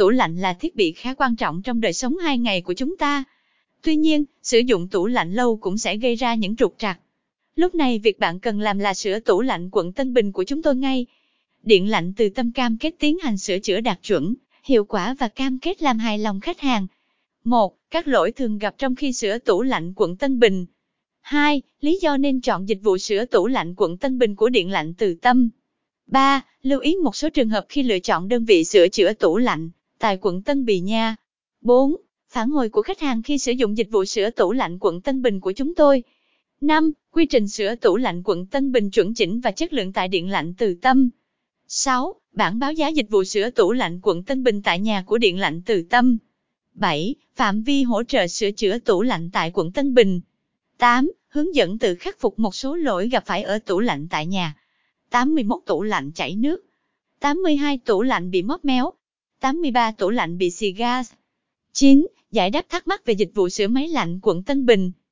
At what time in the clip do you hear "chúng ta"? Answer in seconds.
2.72-3.24